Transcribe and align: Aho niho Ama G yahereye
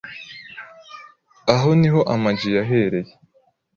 Aho 1.53 1.69
niho 1.79 2.01
Ama 2.13 2.29
G 2.37 2.41
yahereye 2.57 3.11